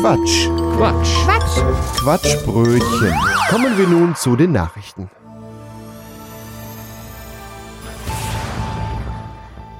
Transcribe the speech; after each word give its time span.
Quatsch. 0.00 0.48
Quatsch. 0.76 1.24
Quatsch. 1.24 2.00
Quatschbrötchen. 2.00 3.14
Kommen 3.48 3.78
wir 3.78 3.88
nun 3.88 4.14
zu 4.14 4.36
den 4.36 4.52
Nachrichten. 4.52 5.08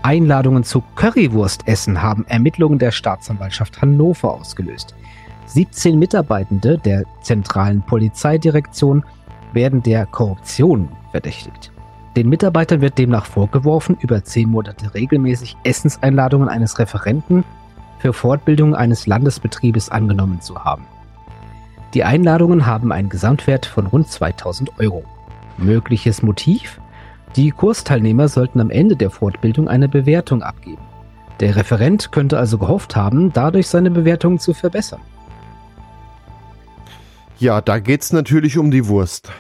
Einladungen 0.03 0.65
zu 0.65 0.83
Currywurstessen 0.95 2.01
haben 2.01 2.25
Ermittlungen 2.29 2.79
der 2.79 2.93
Staatsanwaltschaft 2.93 3.83
Hannover 3.83 4.33
ausgelöst. 4.33 4.95
17 5.45 5.99
Mitarbeitende 5.99 6.79
der 6.79 7.05
zentralen 7.21 7.83
Polizeidirektion 7.83 9.05
werden 9.53 9.83
der 9.83 10.07
Korruption 10.07 10.89
verdächtigt. 11.11 11.71
Den 12.17 12.31
Mitarbeitern 12.31 12.81
wird 12.81 12.97
demnach 12.97 13.27
vorgeworfen, 13.27 13.99
über 14.01 14.25
zehn 14.25 14.49
Monate 14.49 14.95
regelmäßig 14.95 15.59
Essenseinladungen 15.63 16.49
eines 16.49 16.79
Referenten 16.79 17.45
für 18.07 18.13
Fortbildung 18.13 18.77
eines 18.77 19.09
Landesbetriebes 19.09 19.89
angenommen 19.89 20.41
zu 20.41 20.65
haben. 20.65 20.87
Die 21.93 22.05
Einladungen 22.05 22.65
haben 22.65 22.93
einen 22.93 23.09
Gesamtwert 23.09 23.67
von 23.67 23.87
rund 23.87 24.09
2000 24.09 24.79
Euro. 24.79 25.03
Mögliches 25.59 26.23
Motiv? 26.23 26.81
Die 27.35 27.51
Kursteilnehmer 27.51 28.29
sollten 28.29 28.61
am 28.61 28.71
Ende 28.71 28.95
der 28.95 29.11
Fortbildung 29.11 29.67
eine 29.67 29.89
Bewertung 29.89 30.45
abgeben. 30.45 30.83
Der 31.41 31.57
Referent 31.57 32.13
könnte 32.13 32.39
also 32.39 32.59
gehofft 32.59 32.95
haben, 32.95 33.33
dadurch 33.33 33.67
seine 33.67 33.91
Bewertung 33.91 34.39
zu 34.39 34.55
verbessern. 34.55 35.01
Ja, 37.41 37.61
da 37.61 37.81
geht's 37.81 38.13
natürlich 38.13 38.57
um 38.57 38.71
die 38.71 38.87
Wurst. 38.87 39.33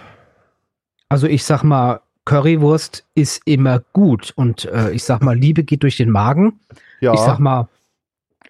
Also 1.08 1.28
ich 1.28 1.44
sag 1.44 1.62
mal, 1.62 2.00
Currywurst 2.24 3.04
ist 3.14 3.42
immer 3.44 3.80
gut 3.92 4.32
und 4.34 4.64
äh, 4.64 4.90
ich 4.90 5.04
sag 5.04 5.22
mal, 5.22 5.38
Liebe 5.38 5.62
geht 5.62 5.84
durch 5.84 5.98
den 5.98 6.10
Magen. 6.10 6.58
Ja. 7.00 7.14
Ich 7.14 7.20
sag 7.20 7.38
mal, 7.38 7.68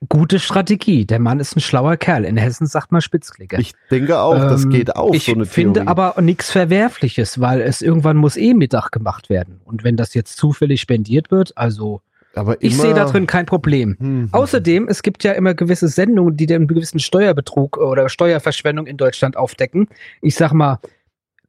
gute 0.08 0.38
Strategie. 0.38 1.06
Der 1.06 1.18
Mann 1.18 1.40
ist 1.40 1.56
ein 1.56 1.60
schlauer 1.60 1.96
Kerl. 1.96 2.24
In 2.24 2.36
Hessen 2.36 2.66
sagt 2.66 2.92
man 2.92 3.00
Spitzklicker. 3.00 3.58
Ich 3.58 3.72
denke 3.90 4.18
auch, 4.18 4.34
das 4.38 4.64
Ähm, 4.64 4.70
geht 4.70 4.94
auch 4.96 5.14
ich 5.14 5.24
so 5.26 5.32
eine 5.32 5.46
finde 5.46 5.80
Theorie. 5.80 5.88
aber 5.88 6.20
nichts 6.22 6.50
Verwerfliches, 6.50 7.40
weil 7.40 7.60
es 7.60 7.82
irgendwann 7.82 8.16
muss 8.16 8.36
eh 8.36 8.54
Mittag 8.54 8.90
gemacht 8.92 9.30
werden. 9.30 9.60
Und 9.64 9.84
wenn 9.84 9.96
das 9.96 10.14
jetzt 10.14 10.36
zufällig 10.36 10.80
spendiert 10.80 11.30
wird, 11.30 11.56
also 11.56 12.00
aber 12.34 12.62
ich 12.62 12.76
sehe 12.76 12.92
da 12.92 13.06
drin 13.06 13.26
kein 13.26 13.46
Problem. 13.46 13.96
Hm, 13.98 14.28
Außerdem, 14.32 14.88
es 14.88 15.02
gibt 15.02 15.24
ja 15.24 15.32
immer 15.32 15.54
gewisse 15.54 15.88
Sendungen, 15.88 16.36
die 16.36 16.44
den 16.44 16.66
gewissen 16.66 16.98
Steuerbetrug 17.00 17.78
oder 17.78 18.10
Steuerverschwendung 18.10 18.86
in 18.86 18.98
Deutschland 18.98 19.38
aufdecken. 19.38 19.88
Ich 20.20 20.34
sag 20.34 20.52
mal, 20.52 20.78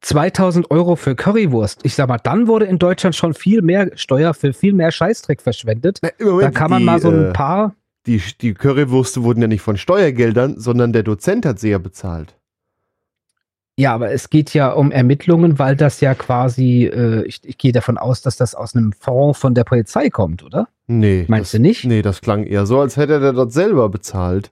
2000 0.00 0.70
Euro 0.70 0.96
für 0.96 1.14
Currywurst. 1.14 1.80
Ich 1.82 1.94
sag 1.94 2.08
mal, 2.08 2.18
dann 2.18 2.46
wurde 2.46 2.64
in 2.64 2.78
Deutschland 2.78 3.16
schon 3.16 3.34
viel 3.34 3.62
mehr 3.62 3.90
Steuer 3.96 4.32
für 4.32 4.52
viel 4.52 4.72
mehr 4.72 4.90
Scheißdreck 4.90 5.42
verschwendet. 5.42 5.98
Na, 6.02 6.10
Da 6.40 6.50
kann 6.50 6.70
man 6.70 6.78
die, 6.80 6.84
mal 6.86 7.00
so 7.00 7.10
ein 7.10 7.26
äh, 7.26 7.32
paar. 7.32 7.74
Die, 8.06 8.22
die 8.40 8.54
Currywürste 8.54 9.22
wurden 9.22 9.42
ja 9.42 9.48
nicht 9.48 9.60
von 9.60 9.76
Steuergeldern, 9.76 10.58
sondern 10.58 10.92
der 10.92 11.02
Dozent 11.02 11.44
hat 11.44 11.58
sie 11.58 11.70
ja 11.70 11.78
bezahlt. 11.78 12.38
Ja, 13.78 13.94
aber 13.94 14.10
es 14.10 14.28
geht 14.28 14.54
ja 14.54 14.72
um 14.72 14.90
Ermittlungen, 14.90 15.60
weil 15.60 15.76
das 15.76 16.00
ja 16.00 16.14
quasi, 16.14 16.86
äh, 16.86 17.22
ich, 17.22 17.40
ich 17.44 17.58
gehe 17.58 17.70
davon 17.70 17.96
aus, 17.96 18.22
dass 18.22 18.36
das 18.36 18.56
aus 18.56 18.74
einem 18.74 18.92
Fonds 18.92 19.38
von 19.38 19.54
der 19.54 19.62
Polizei 19.62 20.10
kommt, 20.10 20.42
oder? 20.42 20.66
Nee. 20.88 21.26
Meinst 21.28 21.54
das, 21.54 21.58
du 21.58 21.62
nicht? 21.62 21.84
Nee, 21.84 22.02
das 22.02 22.20
klang 22.20 22.42
eher 22.42 22.66
so, 22.66 22.80
als 22.80 22.96
hätte 22.96 23.20
er 23.20 23.32
das 23.32 23.54
selber 23.54 23.88
bezahlt. 23.88 24.50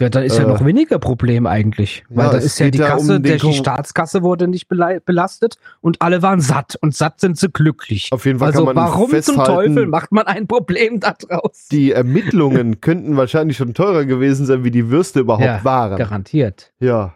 Ja, 0.00 0.08
da 0.08 0.20
ist 0.20 0.36
ja 0.36 0.44
Äh, 0.44 0.48
noch 0.48 0.64
weniger 0.64 0.98
Problem 0.98 1.46
eigentlich. 1.46 2.04
ja, 2.10 2.16
Weil 2.16 2.30
da 2.30 2.38
es 2.38 2.44
ist 2.44 2.58
ja 2.58 2.70
die 2.70 2.78
ja 2.78 2.94
um 2.94 2.98
Kasse, 3.06 3.20
der, 3.20 3.36
die 3.38 3.52
Staatskasse 3.52 4.22
wurde 4.22 4.48
nicht 4.48 4.68
belastet 4.68 5.56
und 5.80 6.02
alle 6.02 6.20
waren 6.22 6.40
satt. 6.40 6.76
Und 6.80 6.94
satt 6.94 7.20
sind 7.20 7.38
sie 7.38 7.48
glücklich. 7.48 8.08
Auf 8.12 8.26
jeden 8.26 8.38
Fall 8.38 8.48
Also 8.48 8.64
kann 8.66 8.74
man 8.74 8.84
warum 8.88 9.22
zum 9.22 9.36
Teufel 9.36 9.86
macht 9.86 10.10
man 10.12 10.26
ein 10.26 10.46
Problem 10.46 11.00
daraus? 11.00 11.68
die 11.70 11.92
Ermittlungen 11.92 12.80
könnten 12.80 13.16
wahrscheinlich 13.16 13.56
schon 13.56 13.74
teurer 13.74 14.04
gewesen 14.04 14.46
sein, 14.46 14.64
wie 14.64 14.70
die 14.70 14.90
Würste 14.90 15.20
überhaupt 15.20 15.44
Ja, 15.44 15.64
waren. 15.64 15.96
Garantiert. 15.98 16.72
Ja. 16.80 17.14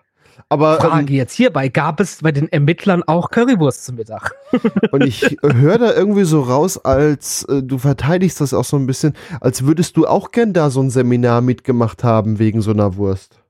Aber 0.48 0.80
Frage 0.80 1.12
ähm, 1.12 1.18
jetzt 1.18 1.34
hierbei, 1.34 1.68
gab 1.68 2.00
es 2.00 2.22
bei 2.22 2.32
den 2.32 2.48
Ermittlern 2.50 3.02
auch 3.02 3.30
Currywurst 3.30 3.84
zum 3.84 3.96
Mittag? 3.96 4.32
und 4.92 5.04
ich 5.04 5.36
höre 5.42 5.78
da 5.78 5.92
irgendwie 5.92 6.24
so 6.24 6.42
raus, 6.42 6.78
als 6.78 7.44
äh, 7.44 7.62
du 7.62 7.78
verteidigst 7.78 8.40
das 8.40 8.54
auch 8.54 8.64
so 8.64 8.76
ein 8.76 8.86
bisschen, 8.86 9.14
als 9.40 9.64
würdest 9.64 9.96
du 9.96 10.06
auch 10.06 10.30
gern 10.30 10.52
da 10.52 10.70
so 10.70 10.80
ein 10.80 10.90
Seminar 10.90 11.40
mitgemacht 11.40 12.04
haben 12.04 12.38
wegen 12.38 12.60
so 12.60 12.70
einer 12.70 12.96
Wurst. 12.96 13.42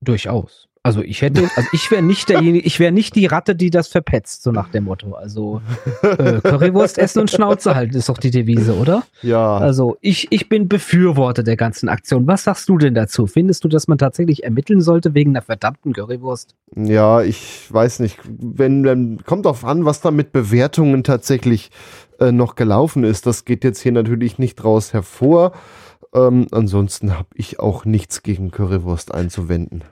Durchaus. 0.00 0.68
Also 0.86 1.02
ich 1.02 1.20
hätte, 1.20 1.50
also 1.56 1.68
ich 1.72 1.90
wäre 1.90 2.02
nicht 2.02 2.28
derjenige, 2.28 2.64
ich 2.64 2.78
wäre 2.78 2.92
nicht 2.92 3.16
die 3.16 3.26
Ratte, 3.26 3.56
die 3.56 3.70
das 3.70 3.88
verpetzt, 3.88 4.44
so 4.44 4.52
nach 4.52 4.68
dem 4.68 4.84
Motto. 4.84 5.14
Also 5.14 5.60
äh, 6.02 6.40
Currywurst 6.40 6.96
essen 6.96 7.20
und 7.20 7.30
Schnauze 7.30 7.74
halten 7.74 7.96
ist 7.96 8.08
doch 8.08 8.18
die 8.18 8.30
Devise, 8.30 8.76
oder? 8.76 9.02
Ja. 9.22 9.56
Also 9.56 9.96
ich, 10.00 10.28
ich 10.30 10.48
bin 10.48 10.68
Befürworter 10.68 11.42
der 11.42 11.56
ganzen 11.56 11.88
Aktion. 11.88 12.28
Was 12.28 12.44
sagst 12.44 12.68
du 12.68 12.78
denn 12.78 12.94
dazu? 12.94 13.26
Findest 13.26 13.64
du, 13.64 13.68
dass 13.68 13.88
man 13.88 13.98
tatsächlich 13.98 14.44
ermitteln 14.44 14.80
sollte 14.80 15.12
wegen 15.14 15.32
einer 15.32 15.42
verdammten 15.42 15.92
Currywurst? 15.92 16.54
Ja, 16.76 17.20
ich 17.22 17.66
weiß 17.68 17.98
nicht. 17.98 18.20
Wenn, 18.24 18.84
dann 18.84 19.24
kommt 19.24 19.46
drauf 19.46 19.64
an, 19.64 19.84
was 19.84 20.00
da 20.00 20.12
mit 20.12 20.30
Bewertungen 20.30 21.02
tatsächlich 21.02 21.70
äh, 22.20 22.30
noch 22.30 22.54
gelaufen 22.54 23.02
ist. 23.02 23.26
Das 23.26 23.44
geht 23.44 23.64
jetzt 23.64 23.80
hier 23.80 23.92
natürlich 23.92 24.38
nicht 24.38 24.62
raus 24.62 24.92
hervor. 24.92 25.50
Ähm, 26.14 26.46
ansonsten 26.52 27.18
habe 27.18 27.28
ich 27.34 27.58
auch 27.58 27.84
nichts 27.84 28.22
gegen 28.22 28.50
Currywurst 28.52 29.12
einzuwenden. 29.12 29.82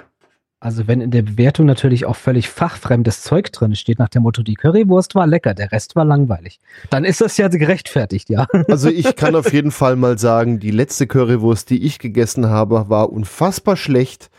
Also 0.64 0.88
wenn 0.88 1.02
in 1.02 1.10
der 1.10 1.20
Bewertung 1.20 1.66
natürlich 1.66 2.06
auch 2.06 2.16
völlig 2.16 2.48
fachfremdes 2.48 3.20
Zeug 3.22 3.52
drin 3.52 3.74
steht, 3.76 3.98
nach 3.98 4.08
dem 4.08 4.22
Motto, 4.22 4.42
die 4.42 4.54
Currywurst 4.54 5.14
war 5.14 5.26
lecker, 5.26 5.52
der 5.52 5.70
Rest 5.72 5.94
war 5.94 6.06
langweilig, 6.06 6.58
dann 6.88 7.04
ist 7.04 7.20
das 7.20 7.36
ja 7.36 7.48
gerechtfertigt, 7.48 8.30
ja. 8.30 8.46
Also 8.68 8.88
ich 8.88 9.14
kann 9.14 9.36
auf 9.36 9.52
jeden 9.52 9.70
Fall 9.70 9.94
mal 9.96 10.18
sagen, 10.18 10.60
die 10.60 10.70
letzte 10.70 11.06
Currywurst, 11.06 11.68
die 11.68 11.82
ich 11.84 11.98
gegessen 11.98 12.48
habe, 12.48 12.86
war 12.88 13.12
unfassbar 13.12 13.76
schlecht. 13.76 14.30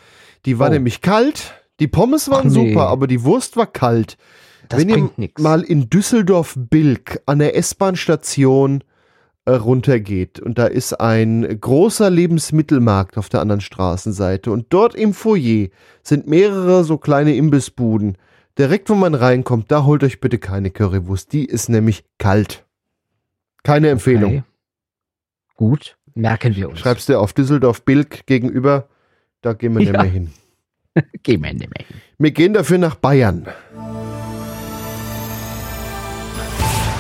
Die 0.48 0.58
war 0.58 0.70
Oh. 0.70 0.74
nämlich 0.74 1.02
kalt. 1.02 1.54
Die 1.80 1.88
Pommes 1.88 2.28
waren 2.32 2.48
nee. 2.48 2.70
super, 2.70 2.88
aber 2.88 3.06
die 3.06 3.24
Wurst 3.24 3.56
war 3.56 3.68
kalt. 3.68 4.18
Das 4.68 4.80
Wenn 4.80 4.90
ihr 4.90 5.10
nichts. 5.18 5.40
mal 5.40 5.62
in 5.62 5.92
Düsseldorf-Bilk 5.92 7.22
an 7.28 7.38
der 7.38 7.56
S-Bahn-Station 7.56 8.84
runtergeht 9.48 10.40
und 10.40 10.58
da 10.58 10.66
ist 10.66 10.94
ein 11.00 11.60
großer 11.62 12.10
Lebensmittelmarkt 12.10 13.18
auf 13.18 13.30
der 13.30 13.42
anderen 13.42 13.62
Straßenseite 13.62 14.52
und 14.52 14.68
dort 14.70 14.96
im 14.96 15.14
Foyer 15.14 15.68
sind 16.02 16.28
mehrere 16.28 16.84
so 16.84 16.98
kleine 16.98 17.36
Imbissbuden. 17.36 18.18
Direkt, 18.58 18.90
wo 18.90 18.96
man 18.96 19.14
reinkommt, 19.14 19.72
da 19.72 19.84
holt 19.84 20.04
euch 20.04 20.20
bitte 20.22 20.38
keine 20.40 20.72
Currywurst. 20.72 21.32
Die 21.34 21.46
ist 21.46 21.68
nämlich 21.70 22.06
kalt. 22.18 22.66
Keine 23.64 23.90
Empfehlung. 23.90 24.32
Okay. 24.38 24.44
Gut, 25.56 25.98
merken 26.14 26.56
wir 26.56 26.70
uns. 26.70 26.80
Schreibst 26.80 27.10
du 27.10 27.20
auf 27.20 27.34
Düsseldorf-Bilk 27.34 28.26
gegenüber, 28.26 28.88
da 29.42 29.54
gehen 29.54 29.74
wir 29.78 29.82
Ja. 29.86 29.92
nicht 29.92 30.02
mehr 30.02 30.12
hin. 30.12 30.30
Gehen 31.24 31.44
wir 31.44 31.54
nicht 31.54 31.60
mehr 31.70 31.86
hin. 31.86 31.98
Wir 32.18 32.32
gehen 32.32 32.54
dafür 32.54 32.78
nach 32.78 32.96
Bayern. 32.96 33.46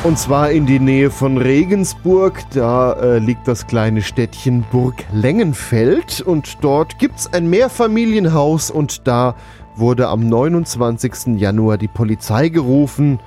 Und 0.04 0.20
zwar 0.20 0.52
in 0.52 0.66
die 0.66 0.80
Nähe 0.80 1.10
von 1.10 1.38
Regensburg. 1.38 2.44
Da 2.54 2.94
äh, 2.94 3.18
liegt 3.20 3.48
das 3.48 3.66
kleine 3.66 4.02
Städtchen 4.02 4.64
Burg 4.72 5.04
Lengenfeld. 5.12 6.22
Und 6.22 6.58
dort 6.62 7.00
gibt's 7.00 7.32
ein 7.34 7.50
Mehrfamilienhaus. 7.50 8.70
Und 8.70 9.08
da 9.08 9.36
wurde 9.76 10.08
am 10.08 10.28
29. 10.28 11.38
Januar 11.40 11.78
die 11.78 11.88
Polizei 11.88 12.50
gerufen, 12.50 13.20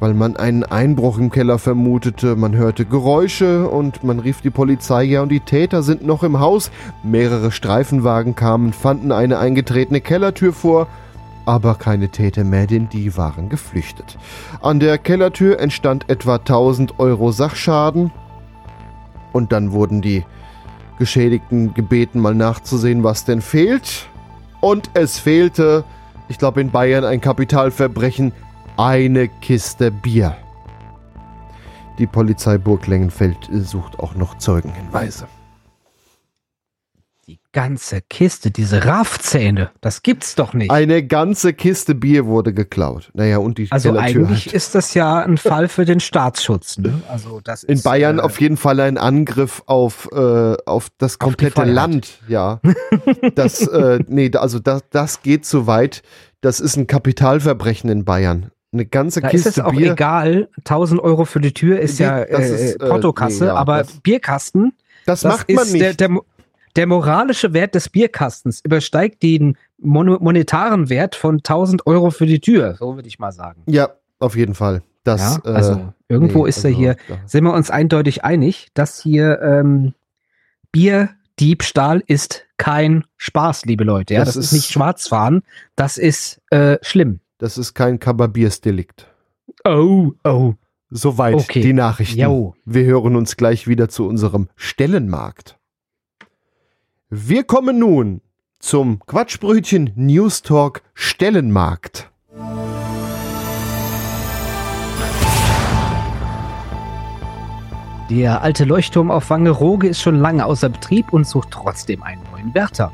weil 0.00 0.14
man 0.14 0.36
einen 0.36 0.64
Einbruch 0.64 1.18
im 1.18 1.30
Keller 1.30 1.58
vermutete. 1.58 2.36
Man 2.36 2.56
hörte 2.56 2.84
Geräusche 2.84 3.68
und 3.68 4.02
man 4.02 4.18
rief 4.18 4.40
die 4.40 4.50
Polizei. 4.50 5.04
Ja, 5.04 5.22
und 5.22 5.30
die 5.30 5.40
Täter 5.40 5.82
sind 5.82 6.04
noch 6.04 6.22
im 6.22 6.40
Haus. 6.40 6.70
Mehrere 7.02 7.52
Streifenwagen 7.52 8.34
kamen, 8.34 8.72
fanden 8.72 9.12
eine 9.12 9.38
eingetretene 9.38 10.00
Kellertür 10.00 10.52
vor 10.52 10.88
aber 11.50 11.74
keine 11.74 12.10
Täter 12.10 12.44
mehr, 12.44 12.68
denn 12.68 12.88
die 12.88 13.16
waren 13.16 13.48
geflüchtet. 13.48 14.16
An 14.62 14.78
der 14.78 14.98
Kellertür 14.98 15.58
entstand 15.58 16.08
etwa 16.08 16.36
1000 16.36 17.00
Euro 17.00 17.32
Sachschaden 17.32 18.12
und 19.32 19.50
dann 19.50 19.72
wurden 19.72 20.00
die 20.00 20.24
Geschädigten 21.00 21.74
gebeten, 21.74 22.20
mal 22.20 22.36
nachzusehen, 22.36 23.02
was 23.02 23.24
denn 23.24 23.40
fehlt. 23.40 24.08
Und 24.60 24.90
es 24.94 25.18
fehlte, 25.18 25.82
ich 26.28 26.38
glaube 26.38 26.60
in 26.60 26.70
Bayern 26.70 27.04
ein 27.04 27.20
Kapitalverbrechen, 27.20 28.30
eine 28.76 29.26
Kiste 29.26 29.90
Bier. 29.90 30.36
Die 31.98 32.06
Polizei 32.06 32.58
Burg 32.58 32.86
Lengenfeld 32.86 33.50
sucht 33.50 33.98
auch 33.98 34.14
noch 34.14 34.38
Zeugenhinweise. 34.38 35.26
Ganze 37.52 38.00
Kiste, 38.08 38.52
diese 38.52 38.84
Raffzähne, 38.84 39.70
das 39.80 40.04
gibt's 40.04 40.36
doch 40.36 40.54
nicht. 40.54 40.70
Eine 40.70 41.02
ganze 41.04 41.52
Kiste 41.52 41.96
Bier 41.96 42.26
wurde 42.26 42.54
geklaut. 42.54 43.10
Naja, 43.12 43.38
und 43.38 43.58
die 43.58 43.66
Also 43.70 43.88
Kellertür 43.92 44.20
eigentlich 44.22 44.44
halt. 44.46 44.54
ist 44.54 44.76
das 44.76 44.94
ja 44.94 45.18
ein 45.18 45.36
Fall 45.36 45.66
für 45.66 45.84
den 45.84 45.98
Staatsschutz. 45.98 46.78
Ne? 46.78 47.02
Also 47.08 47.40
das 47.42 47.64
In 47.64 47.74
ist, 47.74 47.82
Bayern 47.82 48.20
äh, 48.20 48.22
auf 48.22 48.40
jeden 48.40 48.56
Fall 48.56 48.78
ein 48.78 48.98
Angriff 48.98 49.64
auf, 49.66 50.08
äh, 50.12 50.56
auf 50.64 50.90
das 50.98 51.18
komplette 51.18 51.54
Freiheit. 51.54 51.74
Land, 51.74 52.18
ja. 52.28 52.60
Das, 53.34 53.66
äh, 53.66 53.98
nee, 54.06 54.30
also 54.36 54.60
das, 54.60 54.82
das 54.90 55.22
geht 55.22 55.44
zu 55.44 55.66
weit. 55.66 56.02
Das 56.42 56.60
ist 56.60 56.76
ein 56.76 56.86
Kapitalverbrechen 56.86 57.90
in 57.90 58.04
Bayern. 58.04 58.52
Eine 58.72 58.86
ganze 58.86 59.20
Da 59.22 59.26
ist 59.26 59.32
Kiste 59.32 59.48
es 59.48 59.58
auch 59.58 59.72
Bier. 59.72 59.92
egal. 59.94 60.48
1000 60.58 61.00
Euro 61.02 61.24
für 61.24 61.40
die 61.40 61.52
Tür 61.52 61.80
ist 61.80 61.98
Die- 61.98 62.04
ja 62.04 62.20
äh, 62.20 62.48
ist, 62.48 62.74
äh, 62.76 62.78
Portokasse, 62.88 63.42
nee, 63.44 63.48
ja, 63.48 63.54
aber 63.56 63.78
das- 63.78 64.00
Bierkasten, 64.00 64.72
Das, 65.06 65.22
das 65.22 65.32
macht 65.38 65.50
man 65.50 65.64
ist 65.64 65.72
nicht. 65.72 65.82
Der, 65.82 65.94
der, 65.94 66.18
der 66.76 66.86
moralische 66.86 67.52
Wert 67.52 67.74
des 67.74 67.88
Bierkastens 67.88 68.60
übersteigt 68.64 69.22
den 69.22 69.56
mon 69.78 70.06
monetaren 70.22 70.88
Wert 70.88 71.14
von 71.16 71.36
1000 71.38 71.86
Euro 71.86 72.10
für 72.10 72.26
die 72.26 72.40
Tür, 72.40 72.74
so 72.78 72.94
würde 72.96 73.08
ich 73.08 73.18
mal 73.18 73.32
sagen. 73.32 73.62
Ja, 73.66 73.90
auf 74.18 74.36
jeden 74.36 74.54
Fall. 74.54 74.82
Das, 75.04 75.40
ja, 75.44 75.50
also 75.52 75.72
äh, 75.72 75.78
irgendwo 76.08 76.42
nee, 76.44 76.50
ist 76.50 76.58
er 76.64 76.68
also, 76.68 76.78
hier, 76.78 76.96
da- 77.08 77.18
sind 77.26 77.44
wir 77.44 77.54
uns 77.54 77.70
eindeutig 77.70 78.22
einig, 78.24 78.68
dass 78.74 79.00
hier 79.02 79.40
ähm, 79.40 79.94
Bierdiebstahl 80.72 82.02
ist 82.06 82.44
kein 82.56 83.04
Spaß, 83.16 83.64
liebe 83.64 83.84
Leute. 83.84 84.14
Ja, 84.14 84.20
Das 84.20 84.34
das, 84.34 84.36
ist 84.36 84.44
ist- 84.46 84.52
nicht 84.52 84.70
Schwarzfahren, 84.72 85.42
das 85.76 85.98
ist 85.98 86.40
äh, 86.50 86.78
schlimm. 86.82 87.20
Das 87.38 87.56
ist 87.58 87.74
kein 87.74 87.98
Kababiersdelikt. 87.98 89.06
Oh, 89.64 90.12
oh. 90.24 90.54
Soweit 90.90 91.34
Okay. 91.36 91.60
die 91.60 91.72
Nachrichten. 91.72 92.20
Jo. 92.20 92.54
Wir 92.64 92.84
hören 92.84 93.14
uns 93.16 93.36
gleich 93.36 93.68
wieder 93.68 93.88
zu 93.88 94.06
unserem 94.06 94.48
Stellenmarkt. 94.56 95.56
Wir 97.12 97.42
kommen 97.42 97.80
nun 97.80 98.20
zum 98.60 99.00
Quatschbrötchen 99.04 99.90
News 99.96 100.42
Talk 100.42 100.82
Stellenmarkt. 100.94 102.08
Der 108.10 108.42
alte 108.42 108.64
Leuchtturm 108.64 109.10
auf 109.10 109.28
Wangerooge 109.28 109.88
ist 109.88 110.00
schon 110.00 110.20
lange 110.20 110.46
außer 110.46 110.68
Betrieb 110.68 111.12
und 111.12 111.26
sucht 111.26 111.48
trotzdem 111.50 112.04
einen 112.04 112.22
neuen 112.30 112.54
Wärter. 112.54 112.92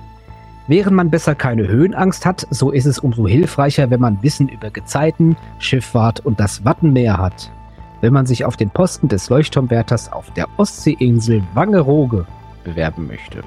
Während 0.66 0.96
man 0.96 1.10
besser 1.10 1.34
keine 1.34 1.68
Höhenangst 1.68 2.24
hat, 2.24 2.46
so 2.48 2.70
ist 2.70 2.86
es 2.86 2.98
umso 2.98 3.28
hilfreicher, 3.28 3.90
wenn 3.90 4.00
man 4.00 4.22
Wissen 4.22 4.48
über 4.48 4.70
Gezeiten, 4.70 5.36
Schifffahrt 5.58 6.24
und 6.24 6.40
das 6.40 6.64
Wattenmeer 6.64 7.18
hat. 7.18 7.52
Wenn 8.00 8.14
man 8.14 8.24
sich 8.24 8.46
auf 8.46 8.56
den 8.56 8.70
Posten 8.70 9.08
des 9.08 9.28
Leuchtturmwärters 9.28 10.10
auf 10.10 10.32
der 10.32 10.48
Ostseeinsel 10.56 11.42
Wangerooge 11.52 12.24
bewerben 12.64 13.08
möchte. 13.08 13.44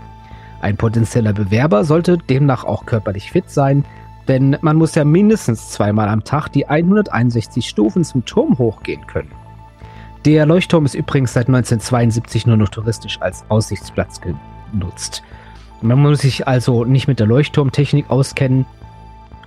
Ein 0.61 0.77
potenzieller 0.77 1.33
Bewerber 1.33 1.83
sollte 1.83 2.17
demnach 2.17 2.63
auch 2.63 2.85
körperlich 2.85 3.31
fit 3.31 3.49
sein, 3.49 3.85
denn 4.27 4.57
man 4.61 4.77
muss 4.77 4.95
ja 4.95 5.05
mindestens 5.05 5.69
zweimal 5.69 6.09
am 6.09 6.23
Tag 6.23 6.49
die 6.49 6.67
161 6.67 7.67
Stufen 7.67 8.03
zum 8.03 8.25
Turm 8.25 8.57
hochgehen 8.57 9.07
können. 9.07 9.31
Der 10.25 10.45
Leuchtturm 10.45 10.85
ist 10.85 10.95
übrigens 10.95 11.33
seit 11.33 11.47
1972 11.47 12.45
nur 12.45 12.57
noch 12.57 12.69
touristisch 12.69 13.19
als 13.21 13.45
Aussichtsplatz 13.49 14.19
genutzt. 14.21 15.23
Man 15.81 15.99
muss 16.01 16.19
sich 16.19 16.47
also 16.47 16.83
nicht 16.83 17.07
mit 17.07 17.19
der 17.19 17.27
Leuchtturmtechnik 17.27 18.09
auskennen 18.09 18.65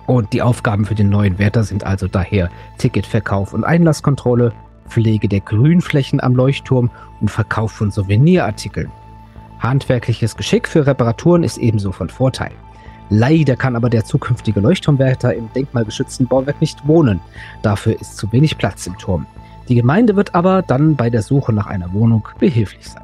und 0.07 0.33
die 0.33 0.41
Aufgaben 0.41 0.85
für 0.85 0.95
den 0.95 1.09
neuen 1.09 1.37
Wärter 1.37 1.63
sind 1.63 1.85
also 1.85 2.07
daher 2.07 2.49
Ticketverkauf 2.79 3.53
und 3.53 3.63
Einlasskontrolle, 3.63 4.51
Pflege 4.89 5.27
der 5.27 5.39
Grünflächen 5.39 6.19
am 6.21 6.35
Leuchtturm 6.35 6.89
und 7.21 7.29
Verkauf 7.29 7.71
von 7.71 7.91
Souvenirartikeln. 7.91 8.91
Handwerkliches 9.63 10.35
Geschick 10.35 10.67
für 10.67 10.85
Reparaturen 10.85 11.43
ist 11.43 11.57
ebenso 11.57 11.93
von 11.93 12.09
Vorteil. 12.09 12.51
Leider 13.09 13.55
kann 13.55 13.75
aber 13.75 13.89
der 13.89 14.03
zukünftige 14.03 14.59
Leuchtturmwärter 14.59 15.33
im 15.33 15.51
denkmalgeschützten 15.53 16.27
Bauwerk 16.27 16.59
nicht 16.59 16.85
wohnen. 16.87 17.21
Dafür 17.61 17.99
ist 17.99 18.17
zu 18.17 18.31
wenig 18.31 18.57
Platz 18.57 18.85
im 18.87 18.97
Turm. 18.97 19.25
Die 19.69 19.75
Gemeinde 19.75 20.15
wird 20.15 20.35
aber 20.35 20.61
dann 20.61 20.95
bei 20.95 21.09
der 21.09 21.21
Suche 21.21 21.53
nach 21.53 21.67
einer 21.67 21.93
Wohnung 21.93 22.27
behilflich 22.39 22.89
sein. 22.89 23.03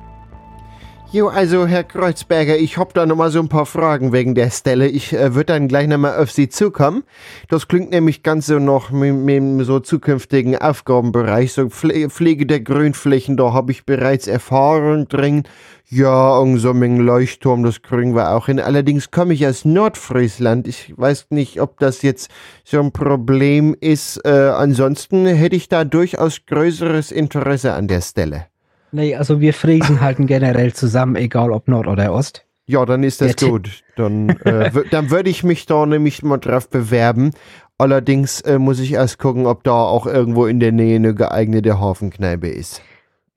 Jo, 1.11 1.27
also 1.27 1.65
Herr 1.65 1.83
Kreuzberger, 1.83 2.56
ich 2.57 2.77
hab 2.77 2.94
da 2.94 3.07
nochmal 3.07 3.31
so 3.31 3.39
ein 3.39 3.50
paar 3.50 3.65
Fragen 3.65 4.13
wegen 4.13 4.35
der 4.35 4.51
Stelle. 4.51 4.88
Ich 4.88 5.12
äh, 5.12 5.33
würde 5.33 5.53
dann 5.53 5.67
gleich 5.67 5.88
nochmal 5.88 6.21
auf 6.21 6.29
Sie 6.29 6.50
zukommen. 6.50 7.03
Das 7.47 7.67
klingt 7.67 7.89
nämlich 7.89 8.21
ganz 8.21 8.45
so 8.45 8.59
noch 8.59 8.91
mit, 8.91 9.15
mit 9.15 9.65
so 9.65 9.79
zukünftigen 9.79 10.55
Aufgabenbereich, 10.55 11.53
so 11.53 11.67
Pfle 11.69 12.12
Pflege 12.12 12.45
der 12.45 12.59
Grünflächen, 12.59 13.38
da 13.38 13.53
habe 13.53 13.71
ich 13.71 13.88
bereits 13.88 14.27
Erfahrung 14.27 15.07
drin. 15.07 15.45
Ja, 15.91 16.38
und 16.38 16.59
so 16.59 16.75
mit 16.75 16.91
dem 16.91 17.00
Leuchtturm, 17.00 17.63
das 17.63 17.81
kriegen 17.81 18.13
wir 18.13 18.36
auch 18.36 18.45
hin. 18.45 18.59
Allerdings 18.59 19.09
komme 19.09 19.33
ich 19.33 19.47
aus 19.47 19.65
Nordfriesland. 19.65 20.68
Ich 20.68 20.94
weiß 20.95 21.27
nicht, 21.31 21.59
ob 21.59 21.80
das 21.80 22.03
jetzt 22.03 22.30
so 22.63 22.80
ein 22.80 22.91
Problem 22.91 23.75
ist. 23.80 24.18
Äh, 24.24 24.51
ansonsten 24.56 25.25
hätte 25.25 25.56
ich 25.56 25.68
da 25.68 25.86
durchaus 25.86 26.45
größeres 26.45 27.12
Interesse 27.12 27.74
an 27.74 27.88
der 27.88 28.01
Stelle. 28.01 28.45
Nee, 28.91 29.15
also 29.15 29.41
wir 29.41 29.51
Friesen 29.56 30.00
halten 30.00 30.27
generell 30.27 30.74
zusammen, 30.74 31.15
egal 31.15 31.51
ob 31.51 31.68
Nord 31.68 31.88
oder 31.88 32.13
Ost. 32.13 32.45
Ja, 32.68 32.86
dann 32.86 33.01
ist 33.01 33.21
das 33.21 33.36
gut. 33.36 33.83
Dann, 33.95 34.30
äh, 34.30 34.69
dann 34.91 35.09
würde 35.09 35.31
ich 35.31 35.44
mich 35.44 35.65
da 35.65 35.88
nämlich 35.88 36.21
mal 36.21 36.38
drauf 36.38 36.69
bewerben. 36.69 37.31
Allerdings 37.80 38.41
äh, 38.41 38.59
muss 38.59 38.80
ich 38.80 38.94
erst 38.94 39.18
gucken, 39.18 39.47
ob 39.47 39.63
da 39.63 39.74
auch 39.74 40.06
irgendwo 40.06 40.45
in 40.45 40.59
der 40.59 40.71
Nähe 40.71 40.97
eine 40.97 41.15
geeignete 41.15 41.80
Hafenkneipe 41.80 42.47
ist. 42.47 42.83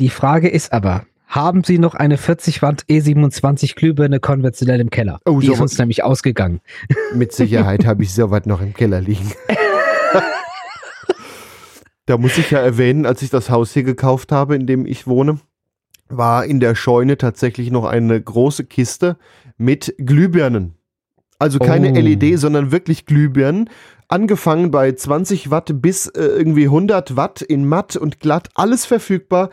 Die 0.01 0.11
Frage 0.11 0.49
ist 0.49 0.75
aber, 0.75 1.07
haben 1.33 1.65
Sie 1.65 1.79
noch 1.79 1.95
eine 1.95 2.19
40 2.19 2.61
Watt 2.61 2.85
E27 2.91 3.75
Glühbirne 3.75 4.21
konventionell 4.21 4.81
im 4.81 4.91
Keller? 4.91 5.19
Oh, 5.25 5.41
Die 5.41 5.47
so 5.47 5.55
ist 5.55 5.61
uns 5.61 5.79
nämlich 5.79 6.05
ausgegangen. 6.05 6.61
Mit 7.15 7.33
Sicherheit 7.33 7.87
habe 7.87 8.03
ich 8.03 8.13
sowas 8.13 8.45
noch 8.45 8.61
im 8.61 8.75
Keller 8.75 9.01
liegen. 9.01 9.33
da 12.07 12.19
muss 12.19 12.37
ich 12.37 12.51
ja 12.51 12.59
erwähnen, 12.59 13.07
als 13.07 13.23
ich 13.23 13.31
das 13.31 13.49
Haus 13.49 13.73
hier 13.73 13.83
gekauft 13.83 14.31
habe, 14.31 14.55
in 14.57 14.67
dem 14.67 14.85
ich 14.85 15.07
wohne, 15.07 15.41
war 16.11 16.45
in 16.45 16.61
der 16.61 16.75
Scheune 16.75 17.17
tatsächlich 17.17 17.71
noch 17.71 17.87
eine 17.87 18.21
große 18.21 18.65
Kiste 18.65 19.17
mit 19.57 19.95
Glühbirnen. 19.99 20.75
Also 21.39 21.59
keine 21.59 21.91
Oh. 21.93 21.95
LED, 21.99 22.39
sondern 22.39 22.73
wirklich 22.73 23.07
Glühbirnen. 23.07 23.71
Angefangen 24.09 24.71
bei 24.71 24.93
20 24.93 25.51
Watt 25.51 25.81
bis 25.81 26.07
äh, 26.09 26.21
irgendwie 26.23 26.65
100 26.65 27.17
Watt 27.17 27.41
in 27.41 27.65
matt 27.65 27.97
und 27.97 28.21
glatt, 28.21 28.51
alles 28.55 28.85
verfügbar. 28.85 29.49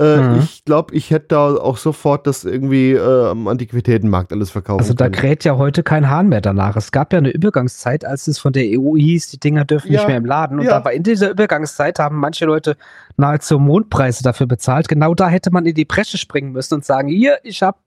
Äh, 0.00 0.18
Mhm. 0.18 0.38
Ich 0.40 0.64
glaube, 0.64 0.94
ich 0.94 1.10
hätte 1.10 1.28
da 1.28 1.56
auch 1.56 1.76
sofort 1.76 2.26
das 2.26 2.44
irgendwie 2.44 2.92
äh, 2.92 3.28
am 3.28 3.48
Antiquitätenmarkt 3.48 4.32
alles 4.32 4.50
verkaufen 4.50 4.80
Also 4.80 4.94
da 4.94 5.08
kräht 5.08 5.44
ja 5.44 5.56
heute 5.56 5.82
kein 5.82 6.08
Hahn 6.08 6.28
mehr 6.28 6.40
danach. 6.40 6.76
Es 6.76 6.92
gab 6.92 7.12
ja 7.12 7.18
eine 7.18 7.30
Übergangszeit, 7.30 8.04
als 8.04 8.28
es 8.28 8.38
von 8.38 8.52
der 8.52 8.64
EU 8.78 8.96
hieß, 8.96 9.30
die 9.30 9.40
Dinger 9.40 9.64
dürfen 9.64 9.92
Ja, 9.92 10.00
nicht 10.00 10.08
mehr 10.08 10.16
im 10.16 10.24
Laden. 10.24 10.60
Und 10.60 10.66
ja. 10.66 10.76
aber 10.76 10.92
in 10.92 11.02
dieser 11.02 11.30
Übergangszeit 11.30 11.98
haben 11.98 12.16
manche 12.16 12.44
Leute 12.44 12.76
nahezu 13.16 13.58
Mondpreise 13.58 14.22
dafür 14.22 14.46
bezahlt. 14.46 14.88
Genau 14.88 15.14
da 15.14 15.28
hätte 15.28 15.50
man 15.50 15.66
in 15.66 15.74
die 15.74 15.84
Bresche 15.84 16.18
springen 16.18 16.52
müssen 16.52 16.74
und 16.74 16.84
sagen, 16.84 17.08
hier, 17.08 17.38
ich 17.42 17.62
habe 17.62 17.78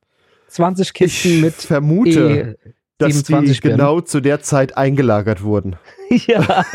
20 0.48 0.94
Kisten 0.94 1.30
Ich 1.30 1.42
mit 1.42 1.54
vermute, 1.54 2.58
dass 3.01 3.09
die 3.09 3.25
27 3.25 3.62
Birnen. 3.62 3.77
genau 3.77 4.01
zu 4.01 4.21
der 4.21 4.42
Zeit 4.42 4.77
eingelagert 4.77 5.44
wurden. 5.44 5.75
ja. 6.09 6.39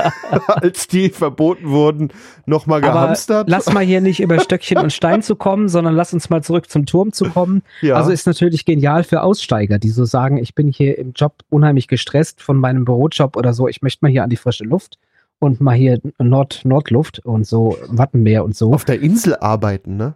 Als 0.49 0.88
die 0.88 1.11
verboten 1.11 1.69
wurden, 1.70 2.11
nochmal 2.46 2.82
Aber 2.84 2.93
gehamstert. 3.00 3.49
lass 3.49 3.73
mal 3.73 3.84
hier 3.84 4.00
nicht 4.00 4.20
über 4.20 4.40
Stöckchen 4.40 4.78
und 4.78 4.93
Stein 4.93 5.23
zu 5.23 5.37
kommen, 5.37 5.69
sondern 5.69 5.94
lass 5.94 6.12
uns 6.12 6.31
mal 6.31 6.43
zurück 6.43 6.70
zum 6.70 6.87
Turm 6.87 7.12
zu 7.12 7.28
kommen. 7.31 7.62
ja. 7.81 7.96
Also 7.96 8.11
ist 8.11 8.26
natürlich 8.26 8.64
genial 8.64 9.05
für 9.05 9.23
Aussteiger, 9.23 9.78
die 9.78 9.90
so 9.90 10.05
sagen, 10.05 10.38
ich 10.38 10.55
bin 10.55 10.69
hier 10.69 10.99
im 10.99 11.12
Job 11.12 11.43
unheimlich 11.50 11.88
gestresst 11.88 12.43
von 12.43 12.56
meinem 12.56 12.84
Bürojob 12.84 13.37
oder 13.37 13.52
so, 13.52 13.69
ich 13.69 13.82
möchte 13.82 14.04
mal 14.04 14.11
hier 14.11 14.25
an 14.25 14.30
die 14.30 14.37
frische 14.37 14.64
Luft 14.64 14.99
und 15.38 15.61
mal 15.61 15.75
hier 15.75 16.00
Nord 16.18 16.62
Nordluft 16.64 17.21
und 17.25 17.47
so 17.47 17.76
Wattenmeer 17.88 18.45
und 18.45 18.56
so. 18.56 18.73
auf 18.73 18.85
der 18.85 19.00
Insel 19.00 19.37
arbeiten, 19.37 19.97
ne? 19.97 20.14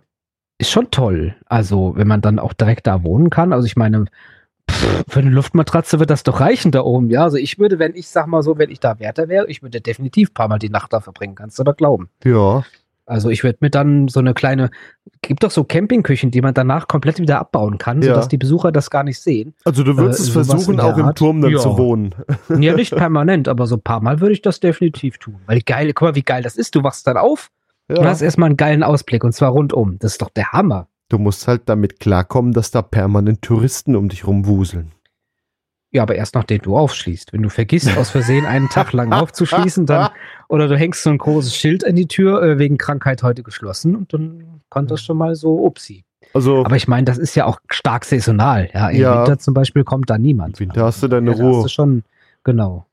Ist 0.58 0.70
schon 0.70 0.90
toll. 0.90 1.34
Also, 1.46 1.94
wenn 1.96 2.06
man 2.06 2.20
dann 2.20 2.38
auch 2.38 2.52
direkt 2.52 2.86
da 2.86 3.02
wohnen 3.02 3.30
kann. 3.30 3.54
Also 3.54 3.64
ich 3.64 3.76
meine, 3.76 4.04
für 5.08 5.20
eine 5.20 5.30
Luftmatratze 5.30 5.98
wird 5.98 6.10
das 6.10 6.22
doch 6.22 6.40
reichen 6.40 6.70
da 6.72 6.82
oben. 6.82 7.10
Ja, 7.10 7.22
also 7.24 7.36
ich 7.36 7.58
würde, 7.58 7.78
wenn 7.78 7.94
ich 7.94 8.08
sag 8.08 8.26
mal 8.26 8.42
so, 8.42 8.58
wenn 8.58 8.70
ich 8.70 8.80
da 8.80 8.98
Wärter 8.98 9.28
wäre, 9.28 9.46
ich 9.48 9.62
würde 9.62 9.80
definitiv 9.80 10.30
ein 10.30 10.34
paar 10.34 10.48
Mal 10.48 10.58
die 10.58 10.70
Nacht 10.70 10.92
da 10.92 11.00
verbringen, 11.00 11.34
kannst 11.34 11.58
du 11.58 11.64
doch 11.64 11.76
glauben. 11.76 12.08
Ja. 12.24 12.64
Also 13.06 13.28
ich 13.28 13.42
würde 13.42 13.58
mir 13.60 13.70
dann 13.70 14.06
so 14.06 14.20
eine 14.20 14.34
kleine, 14.34 14.70
gibt 15.20 15.42
doch 15.42 15.50
so 15.50 15.64
Campingküchen, 15.64 16.30
die 16.30 16.40
man 16.42 16.54
danach 16.54 16.86
komplett 16.86 17.18
wieder 17.18 17.40
abbauen 17.40 17.76
kann, 17.76 18.00
Ja. 18.02 18.08
sodass 18.14 18.28
die 18.28 18.38
Besucher 18.38 18.70
das 18.70 18.88
gar 18.88 19.02
nicht 19.02 19.20
sehen. 19.20 19.54
Also 19.64 19.82
du 19.82 19.96
würdest 19.96 20.20
Äh, 20.20 20.22
es 20.22 20.28
versuchen, 20.30 20.78
auch 20.78 20.96
im? 20.96 21.12
Turm 21.16 21.40
dann 21.40 21.50
Ja. 21.50 21.58
zu 21.58 21.76
wohnen. 21.76 22.14
Ja, 22.60 22.72
nicht 22.76 22.94
permanent, 22.94 23.48
aber 23.48 23.66
so 23.66 23.76
ein 23.76 23.82
paar 23.82 24.00
Mal 24.00 24.20
würde 24.20 24.32
ich 24.34 24.42
das 24.42 24.60
definitiv 24.60 25.18
tun. 25.18 25.36
Weil 25.46 25.60
geil, 25.62 25.92
guck 25.92 26.08
mal, 26.08 26.14
wie 26.14 26.22
geil 26.22 26.42
das 26.44 26.56
ist. 26.56 26.76
Du 26.76 26.84
wachst 26.84 27.04
dann 27.08 27.16
auf 27.16 27.50
und 27.88 27.96
Ja. 27.96 28.04
hast 28.04 28.22
erstmal 28.22 28.46
einen 28.48 28.56
geilen 28.56 28.84
Ausblick 28.84 29.24
und 29.24 29.32
zwar 29.32 29.50
rundum. 29.50 29.98
Das 29.98 30.12
ist 30.12 30.22
doch 30.22 30.30
der 30.30 30.52
Hammer. 30.52 30.86
Du 31.10 31.18
musst 31.18 31.46
halt 31.46 31.62
damit 31.66 32.00
klarkommen, 32.00 32.52
dass 32.52 32.70
da 32.70 32.80
permanent 32.80 33.42
Touristen 33.42 33.94
um 33.96 34.08
dich 34.08 34.26
rumwuseln. 34.26 34.92
Ja, 35.92 36.02
aber 36.02 36.14
erst 36.14 36.36
nachdem 36.36 36.62
du 36.62 36.76
aufschließt. 36.78 37.32
Wenn 37.32 37.42
du 37.42 37.48
vergisst, 37.50 37.96
aus 37.98 38.10
Versehen 38.10 38.46
einen 38.46 38.68
Tag 38.68 38.92
lang 38.92 39.12
aufzuschließen, 39.12 39.86
dann, 39.86 40.10
oder 40.48 40.68
du 40.68 40.78
hängst 40.78 41.02
so 41.02 41.10
ein 41.10 41.18
großes 41.18 41.54
Schild 41.56 41.84
an 41.84 41.96
die 41.96 42.06
Tür, 42.06 42.40
äh, 42.42 42.58
wegen 42.58 42.78
Krankheit 42.78 43.24
heute 43.24 43.42
geschlossen 43.42 43.96
und 43.96 44.14
dann 44.14 44.60
kann 44.70 44.86
das 44.86 45.02
schon 45.02 45.16
mal 45.18 45.34
so 45.34 45.64
upsi. 45.66 46.04
Also 46.32 46.64
Aber 46.64 46.76
ich 46.76 46.86
meine, 46.86 47.06
das 47.06 47.18
ist 47.18 47.34
ja 47.34 47.44
auch 47.46 47.58
stark 47.70 48.04
saisonal. 48.04 48.70
Ja, 48.72 48.88
im 48.88 49.00
Ja. 49.00 49.18
Winter 49.18 49.38
zum 49.40 49.52
Beispiel 49.52 49.82
kommt 49.82 50.08
da 50.10 50.16
niemand. 50.16 50.60
im 50.60 50.68
Winter 50.68 50.84
hast 50.84 51.02
du 51.02 51.08
deine 51.08 51.32
Ja, 51.32 51.36
da 51.36 51.42
hast 51.42 51.54
Ruhe. 51.56 51.62
du 51.64 51.68
schon, 51.68 52.04
genau. 52.44 52.86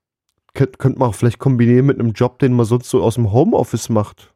Könnt, 0.55 0.79
könnte 0.79 0.97
man 0.97 1.09
auch 1.09 1.15
vielleicht 1.15 1.37
kombinieren 1.37 1.85
mit 1.85 1.99
einem 1.99 2.13
Job, 2.13 2.39
den 2.39 2.53
man 2.53 2.65
sonst 2.65 2.89
so 2.89 3.03
aus 3.03 3.13
dem 3.13 3.31
Homeoffice 3.31 3.89
macht. 3.89 4.33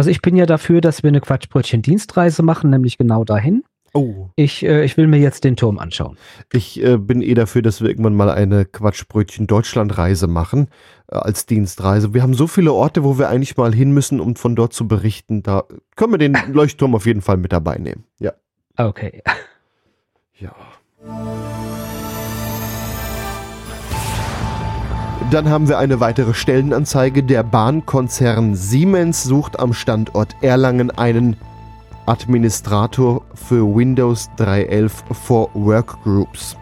Also 0.00 0.08
ich 0.08 0.22
bin 0.22 0.34
ja 0.34 0.46
dafür, 0.46 0.80
dass 0.80 1.02
wir 1.02 1.08
eine 1.08 1.20
Quatschbrötchen-Dienstreise 1.20 2.42
machen, 2.42 2.70
nämlich 2.70 2.96
genau 2.96 3.22
dahin. 3.22 3.64
Oh. 3.92 4.30
Ich, 4.34 4.64
äh, 4.64 4.82
ich 4.82 4.96
will 4.96 5.06
mir 5.06 5.18
jetzt 5.18 5.44
den 5.44 5.56
Turm 5.56 5.78
anschauen. 5.78 6.16
Ich 6.54 6.82
äh, 6.82 6.96
bin 6.96 7.20
eh 7.20 7.34
dafür, 7.34 7.60
dass 7.60 7.82
wir 7.82 7.90
irgendwann 7.90 8.14
mal 8.14 8.30
eine 8.30 8.64
Quatschbrötchen 8.64 9.46
Deutschlandreise 9.46 10.26
machen 10.26 10.68
äh, 11.12 11.16
als 11.16 11.44
Dienstreise. 11.44 12.14
Wir 12.14 12.22
haben 12.22 12.32
so 12.32 12.46
viele 12.46 12.72
Orte, 12.72 13.04
wo 13.04 13.18
wir 13.18 13.28
eigentlich 13.28 13.58
mal 13.58 13.74
hin 13.74 13.92
müssen, 13.92 14.20
um 14.20 14.36
von 14.36 14.56
dort 14.56 14.72
zu 14.72 14.88
berichten. 14.88 15.42
Da 15.42 15.64
können 15.96 16.14
wir 16.14 16.18
den 16.18 16.34
Leuchtturm 16.54 16.94
auf 16.94 17.04
jeden 17.04 17.20
Fall 17.20 17.36
mit 17.36 17.52
dabei 17.52 17.76
nehmen. 17.76 18.04
Ja. 18.20 18.32
Okay. 18.78 19.22
Ja. 20.38 20.54
Dann 25.30 25.48
haben 25.48 25.68
wir 25.68 25.78
eine 25.78 26.00
weitere 26.00 26.34
Stellenanzeige. 26.34 27.22
Der 27.22 27.44
Bahnkonzern 27.44 28.56
Siemens 28.56 29.22
sucht 29.22 29.60
am 29.60 29.72
Standort 29.72 30.34
Erlangen 30.40 30.90
einen 30.90 31.36
Administrator 32.06 33.22
für 33.34 33.64
Windows 33.64 34.28
3.11 34.38 34.90
for 35.14 35.48
Workgroups. 35.54 36.56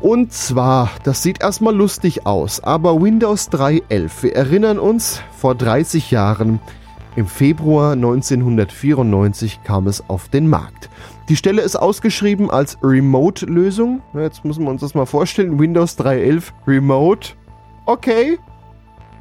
Und 0.00 0.32
zwar, 0.32 0.90
das 1.04 1.22
sieht 1.22 1.42
erstmal 1.42 1.74
lustig 1.74 2.24
aus, 2.24 2.64
aber 2.64 3.02
Windows 3.02 3.50
3.11, 3.50 4.22
wir 4.22 4.34
erinnern 4.34 4.78
uns, 4.78 5.20
vor 5.36 5.54
30 5.54 6.10
Jahren, 6.10 6.58
im 7.16 7.26
Februar 7.26 7.92
1994 7.92 9.62
kam 9.64 9.86
es 9.86 10.08
auf 10.08 10.28
den 10.28 10.48
Markt. 10.48 10.90
Die 11.28 11.36
Stelle 11.36 11.62
ist 11.62 11.74
ausgeschrieben 11.74 12.50
als 12.50 12.78
Remote-Lösung. 12.82 14.02
Jetzt 14.14 14.44
müssen 14.44 14.64
wir 14.64 14.70
uns 14.70 14.82
das 14.82 14.94
mal 14.94 15.06
vorstellen. 15.06 15.58
Windows 15.58 15.98
3.11 15.98 16.52
Remote. 16.66 17.30
Okay. 17.86 18.38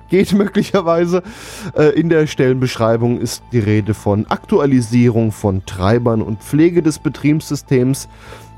Geht 0.09 0.33
möglicherweise. 0.37 1.23
Äh, 1.75 1.99
in 1.99 2.09
der 2.09 2.27
Stellenbeschreibung 2.27 3.19
ist 3.19 3.41
die 3.51 3.59
Rede 3.59 3.93
von 3.93 4.27
Aktualisierung 4.27 5.31
von 5.31 5.65
Treibern 5.65 6.21
und 6.21 6.43
Pflege 6.43 6.83
des 6.83 6.99
Betriebssystems. 6.99 8.07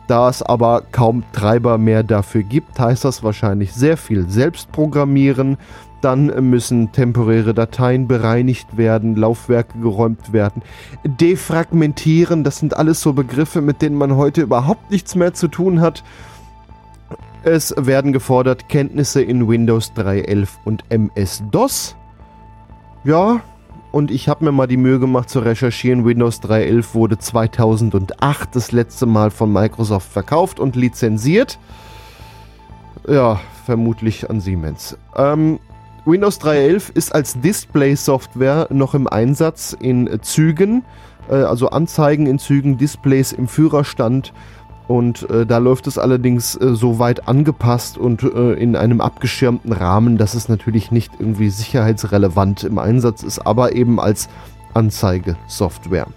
Da 0.08 0.30
es 0.30 0.42
aber 0.42 0.84
kaum 0.92 1.24
Treiber 1.34 1.78
mehr 1.78 2.02
dafür 2.04 2.44
gibt, 2.44 2.80
heißt 2.80 3.04
das 3.04 3.24
wahrscheinlich 3.24 3.74
sehr 3.74 3.98
viel 3.98 4.30
selbst 4.30 4.72
programmieren, 4.72 5.58
dann 6.02 6.50
müssen 6.50 6.92
temporäre 6.92 7.54
Dateien 7.54 8.08
bereinigt 8.08 8.78
werden, 8.78 9.16
Laufwerke 9.16 9.80
geräumt 9.80 10.32
werden. 10.32 10.62
Defragmentieren, 11.04 12.44
das 12.44 12.58
sind 12.58 12.78
alles 12.78 13.02
so 13.02 13.14
Begriffe, 13.14 13.62
mit 13.62 13.82
denen 13.82 13.98
man 13.98 14.16
heute 14.16 14.42
überhaupt 14.42 14.92
nichts 14.92 15.16
mehr 15.16 15.34
zu 15.34 15.48
tun 15.48 15.82
hat. 15.82 16.04
Es 17.44 17.74
werden 17.78 18.14
gefordert 18.14 18.70
Kenntnisse 18.70 19.22
in 19.22 19.48
Windows 19.48 19.92
3.11 19.96 20.48
und 20.66 20.84
MS-DOS. 20.90 21.96
Ja, 23.04 23.42
und 23.92 24.12
ich 24.12 24.30
habe 24.30 24.46
mir 24.46 24.52
mal 24.52 24.68
die 24.68 24.78
Mühe 24.78 25.00
gemacht 25.00 25.30
zu 25.30 25.40
recherchieren. 25.40 26.06
Windows 26.06 26.42
3.11 26.42 26.94
wurde 26.94 27.18
2008 27.18 28.56
das 28.56 28.72
letzte 28.72 29.06
Mal 29.06 29.32
von 29.32 29.52
Microsoft 29.52 30.12
verkauft 30.12 30.60
und 30.60 30.76
lizenziert. 30.76 31.60
Ja, 33.08 33.40
vermutlich 33.66 34.30
an 34.30 34.42
Siemens. 34.42 34.98
Ähm, 35.16 35.60
Windows 36.06 36.40
3.11 36.40 36.96
ist 36.96 37.14
als 37.14 37.40
Display-Software 37.40 38.68
noch 38.72 38.94
im 38.94 39.08
Einsatz 39.08 39.76
in 39.78 40.20
Zügen, 40.22 40.84
äh, 41.30 41.36
also 41.36 41.70
Anzeigen 41.70 42.28
in 42.28 42.40
Zügen, 42.40 42.78
Displays 42.78 43.32
im 43.32 43.48
Führerstand. 43.48 44.34
Und 44.88 45.30
äh, 45.30 45.46
da 45.46 45.58
läuft 45.58 45.88
es 45.88 45.98
allerdings 45.98 46.56
äh, 46.56 46.74
so 46.74 46.98
weit 46.98 47.28
angepasst 47.28 47.98
und 47.98 48.24
äh, 48.24 48.54
in 48.54 48.76
einem 48.76 49.02
abgeschirmten 49.02 49.74
Rahmen, 49.74 50.18
dass 50.18 50.34
es 50.34 50.48
natürlich 50.48 50.92
nicht 50.92 51.12
irgendwie 51.20 51.50
sicherheitsrelevant 51.50 52.64
im 52.64 52.78
Einsatz 52.78 53.22
ist, 53.24 53.40
aber 53.40 53.76
eben 53.76 54.00
als 54.00 54.30
Anzeigesoftware. 54.74 56.08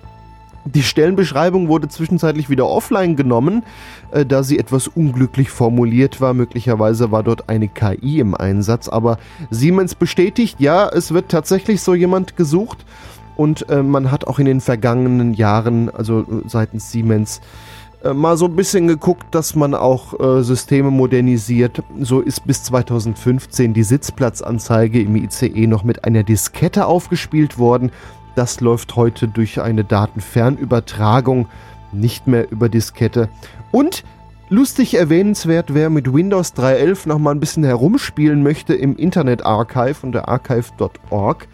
Die 0.67 0.83
Stellenbeschreibung 0.83 1.69
wurde 1.69 1.89
zwischenzeitlich 1.89 2.51
wieder 2.51 2.69
offline 2.69 3.17
genommen, 3.17 3.65
äh, 4.13 4.27
da 4.27 4.43
sie 4.43 4.59
etwas 4.59 4.87
unglücklich 4.89 5.51
formuliert 5.51 6.21
war. 6.21 6.35
Möglicherweise 6.35 7.11
war 7.11 7.23
dort 7.23 7.49
eine 7.49 7.67
KI 7.67 8.21
im 8.21 8.35
Einsatz, 8.35 8.89
aber 8.89 9.19
Siemens 9.51 9.95
bestätigt, 9.95 10.61
ja, 10.61 10.89
es 10.89 11.13
wird 11.13 11.31
tatsächlich 11.31 11.81
so 11.81 11.95
jemand 11.95 12.37
gesucht 12.37 12.85
und 13.37 13.71
äh, 13.71 13.83
man 13.83 14.11
hat 14.11 14.27
auch 14.27 14.39
in 14.39 14.45
den 14.45 14.61
vergangenen 14.61 15.33
Jahren, 15.33 15.89
also 15.89 16.21
äh, 16.21 16.25
seitens 16.47 16.93
Siemens, 16.93 17.41
mal 18.15 18.37
so 18.37 18.47
ein 18.47 18.57
bisschen 18.57 18.89
geguckt, 18.89 19.35
dass 19.35 19.55
man 19.55 19.75
auch 19.75 20.19
äh, 20.19 20.43
Systeme 20.43 20.91
modernisiert. 20.91 21.83
So 22.01 22.21
ist 22.21 22.47
bis 22.47 22.63
2015 22.65 23.75
die 23.75 23.83
Sitzplatzanzeige 23.83 25.01
im 25.01 25.17
ICE 25.17 25.67
noch 25.67 25.85
mit 25.85 26.05
einer 26.05 26.23
Diskette 26.23 26.87
aufgespielt 26.87 27.59
worden 27.59 27.91
das 28.35 28.61
läuft 28.61 28.97
heute 28.97 29.29
durch 29.29 29.61
eine 29.61 29.85
Datenfernübertragung, 29.85 31.49
nicht 31.93 32.27
mehr 32.27 32.51
über 32.51 32.69
Diskette. 32.69 33.29
Und 33.73 34.05
lustig 34.49 34.95
erwähnenswert, 34.95 35.75
wer 35.75 35.91
mit 35.91 36.13
Windows 36.13 36.55
3.11 36.55 37.09
noch 37.09 37.19
mal 37.19 37.33
ein 37.33 37.41
bisschen 37.41 37.65
herumspielen 37.65 38.43
möchte 38.43 38.75
im 38.75 38.97
Internet 38.97 39.45
Archive 39.45 39.97
unter 40.03 40.29
archive.org, 40.29 41.49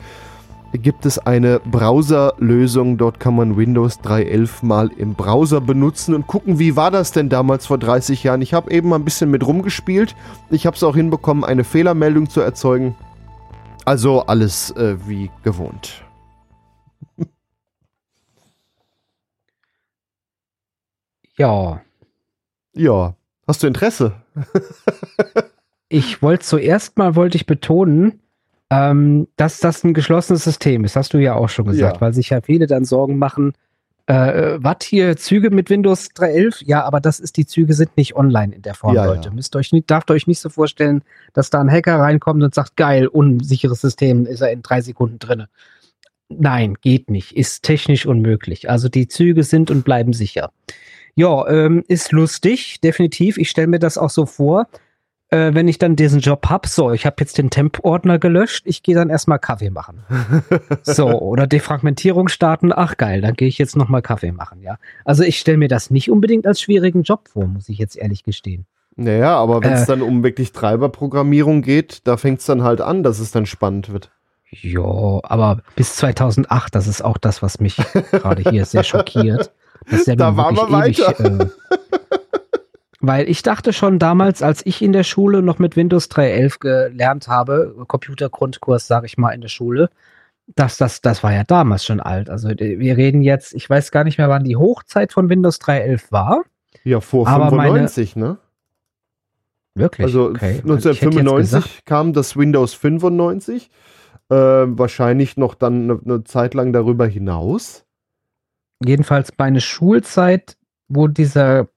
gibt 0.78 1.06
es 1.06 1.18
eine 1.18 1.61
Browserlösung. 1.61 2.99
Dort 2.99 3.21
kann 3.21 3.37
man 3.37 3.56
Windows 3.56 4.00
3.11 4.00 4.64
mal 4.64 4.88
im 4.97 5.14
Browser 5.14 5.61
benutzen 5.61 6.14
und 6.14 6.26
gucken, 6.26 6.59
wie 6.59 6.76
war 6.76 6.90
das 6.90 7.12
denn 7.12 7.28
damals 7.28 7.66
vor 7.66 7.78
30 7.78 8.23
Jahren. 8.23 8.42
Ich 8.42 8.54
habe 8.54 8.71
eben 8.71 8.88
mal 8.88 8.97
ein 8.97 9.04
bisschen 9.04 9.30
mit 9.30 9.47
rumgespielt. 9.47 10.14
Ich 10.50 10.66
habe 10.66 10.76
es 10.76 10.83
auch 10.83 10.95
hinbekommen, 10.95 11.45
eine 11.45 11.64
Fehlermeldung 11.64 12.28
zu 12.28 12.40
erzeugen. 12.40 12.97
Also 13.85 14.23
alles 14.23 14.71
äh, 14.73 14.97
wie 15.06 15.30
gewohnt. 15.42 16.02
Ja. 21.38 21.83
Ja. 22.73 23.14
Hast 23.47 23.62
du 23.62 23.66
Interesse? 23.66 24.14
ich 25.90 26.23
wollte 26.23 26.47
zuerst 26.47 26.97
mal 26.97 27.14
wollte 27.14 27.37
ich 27.37 27.45
betonen, 27.45 28.21
ähm, 28.70 29.28
dass 29.37 29.61
das 29.61 29.85
ein 29.85 29.94
geschlossenes 29.94 30.44
System 30.44 30.85
ist. 30.85 30.96
Hast 30.96 31.14
du 31.14 31.18
ja 31.18 31.35
auch 31.35 31.49
schon 31.49 31.66
gesagt, 31.66 31.96
ja. 31.96 32.00
weil 32.00 32.12
sich 32.12 32.30
ja 32.30 32.40
viele 32.40 32.66
dann 32.66 32.85
Sorgen 32.85 33.18
machen. 33.18 33.52
Äh, 34.06 34.58
was 34.58 34.85
hier 34.85 35.16
Züge 35.16 35.50
mit 35.50 35.68
Windows 35.68 36.11
3.11? 36.11 36.62
Ja, 36.64 36.85
aber 36.85 37.00
das 37.00 37.18
ist 37.18 37.37
die 37.37 37.46
Züge 37.46 37.75
sind 37.75 37.96
nicht 37.96 38.14
online 38.14 38.54
in 38.54 38.62
der 38.62 38.75
Form, 38.75 38.94
ja, 38.94 39.04
Leute. 39.04 39.28
Ja. 39.28 39.35
Müsst 39.35 39.54
euch 39.56 39.73
nicht, 39.73 39.90
darf 39.90 40.08
euch 40.11 40.28
nicht 40.28 40.40
so 40.40 40.49
vorstellen, 40.49 41.02
dass 41.32 41.50
da 41.50 41.61
ein 41.61 41.70
Hacker 41.70 41.99
reinkommt 41.99 42.42
und 42.42 42.54
sagt, 42.54 42.76
geil, 42.76 43.08
unsicheres 43.08 43.80
System, 43.80 44.26
ist 44.26 44.42
er 44.42 44.52
in 44.52 44.62
drei 44.62 44.80
Sekunden 44.80 45.18
drinne. 45.18 45.49
Nein, 46.28 46.75
geht 46.80 47.11
nicht, 47.11 47.32
ist 47.37 47.62
technisch 47.62 48.06
unmöglich. 48.06 48.70
Also 48.70 48.88
die 48.88 49.08
Züge 49.08 49.42
sind 49.42 49.70
und 49.70 49.85
bleiben 49.85 50.12
sicher. 50.12 50.50
Ja, 51.16 51.46
ähm, 51.49 51.82
ist 51.88 52.12
lustig, 52.12 52.80
definitiv. 52.80 53.38
Ich 53.38 53.50
stelle 53.50 53.68
mir 53.68 53.78
das 53.78 53.96
auch 53.96 54.11
so 54.11 54.26
vor, 54.26 54.68
äh, 55.30 55.54
wenn 55.54 55.68
ich 55.68 55.78
dann 55.78 55.97
diesen 55.97 56.21
Job 56.21 56.49
hab, 56.49 56.66
so, 56.66 56.92
ich 56.92 57.06
habe 57.06 57.16
jetzt 57.21 57.38
den 57.38 57.50
Temp-Ordner 57.50 58.18
gelöscht, 58.18 58.64
ich 58.66 58.83
gehe 58.83 58.95
dann 58.95 59.11
erstmal 59.11 59.38
Kaffee 59.38 59.71
machen. 59.71 60.04
so, 60.83 61.09
oder 61.09 61.47
Defragmentierung 61.47 62.28
starten, 62.28 62.73
ach 62.73 62.97
geil, 62.97 63.21
dann 63.21 63.35
gehe 63.35 63.49
ich 63.49 63.59
jetzt 63.59 63.76
nochmal 63.76 64.02
Kaffee 64.02 64.33
machen, 64.33 64.62
ja. 64.62 64.78
Also 65.04 65.23
ich 65.23 65.38
stelle 65.38 65.59
mir 65.59 65.68
das 65.68 65.90
nicht 65.90 66.11
unbedingt 66.11 66.47
als 66.47 66.61
schwierigen 66.61 67.02
Job 67.02 67.28
vor, 67.28 67.47
muss 67.47 67.68
ich 67.68 67.78
jetzt 67.78 67.97
ehrlich 67.97 68.23
gestehen. 68.23 68.66
Naja, 68.95 69.37
aber 69.37 69.62
wenn 69.62 69.75
es 69.75 69.83
äh, 69.83 69.87
dann 69.87 70.02
um 70.02 70.23
wirklich 70.23 70.52
Treiberprogrammierung 70.52 71.61
geht, 71.61 72.06
da 72.06 72.16
fängt 72.16 72.40
es 72.40 72.47
dann 72.47 72.62
halt 72.62 72.80
an, 72.80 73.02
dass 73.02 73.18
es 73.18 73.30
dann 73.30 73.45
spannend 73.45 73.92
wird. 73.92 74.11
Ja, 74.50 75.21
aber 75.23 75.62
bis 75.75 75.97
2008, 75.97 76.75
das 76.75 76.87
ist 76.87 77.04
auch 77.04 77.18
das, 77.18 77.42
was 77.42 77.61
mich 77.61 77.76
gerade 78.11 78.49
hier 78.49 78.64
sehr 78.64 78.85
schockiert. 78.85 79.52
Da 80.06 80.37
waren 80.37 80.56
wir 80.56 80.71
weiter. 80.71 81.18
Ewig, 81.21 81.40
äh, 81.40 81.47
weil 83.00 83.29
ich 83.29 83.43
dachte 83.43 83.73
schon 83.73 83.99
damals, 83.99 84.43
als 84.43 84.65
ich 84.65 84.83
in 84.83 84.93
der 84.93 85.05
Schule 85.05 85.43
noch 85.43 85.59
mit 85.59 85.76
Windows 85.76 86.11
3.11 86.11 86.59
gelernt 86.61 87.29
habe, 87.29 87.75
Computergrundkurs, 87.87 88.87
sage 88.87 89.07
ich 89.07 89.19
mal, 89.19 89.31
in 89.31 89.41
der 89.41 89.49
Schule, 89.49 89.91
dass 90.55 90.79
das, 90.79 91.00
das 91.00 91.23
war 91.23 91.33
ja 91.33 91.45
damals 91.45 91.85
schon 91.85 92.00
alt. 92.00 92.31
Also 92.31 92.49
wir 92.49 92.97
reden 92.97 93.23
jetzt, 93.23 93.55
ich 93.55 93.69
weiß 93.69 93.91
gar 93.91 94.05
nicht 94.05 94.19
mehr, 94.19 94.29
wann 94.29 94.45
die 94.45 94.57
Hochzeit 94.57 95.12
von 95.12 95.29
Windows 95.29 95.61
3.11 95.61 96.12
war. 96.12 96.45
Ja, 96.85 97.00
vor 97.00 97.26
95, 97.26 98.17
meine, 98.17 98.29
ne? 98.29 98.38
Wirklich? 99.75 100.07
Also 100.07 100.31
okay. 100.31 100.61
1995 100.62 101.85
kam 101.85 102.12
das 102.12 102.37
Windows 102.37 102.75
95. 102.75 103.71
Äh, 104.29 104.35
wahrscheinlich 104.35 105.37
noch 105.37 105.55
dann 105.55 105.91
eine, 105.91 106.00
eine 106.05 106.25
Zeit 106.25 106.55
lang 106.55 106.73
darüber 106.73 107.07
hinaus 107.07 107.87
jedenfalls 108.85 109.33
meine 109.38 109.61
Schulzeit, 109.61 110.57
wo 110.88 111.09
dieser 111.09 111.69